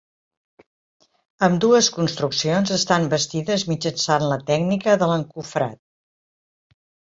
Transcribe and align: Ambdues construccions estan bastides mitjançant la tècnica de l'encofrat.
Ambdues 1.47 1.89
construccions 1.97 2.73
estan 2.79 3.05
bastides 3.13 3.67
mitjançant 3.75 4.27
la 4.33 4.41
tècnica 4.51 4.99
de 5.05 5.13
l'encofrat. 5.15 5.81